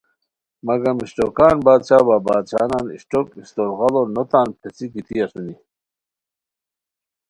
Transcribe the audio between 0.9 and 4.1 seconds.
اشٹوکان بادشاہ وا بادشاہان اشٹوک استور غاڑو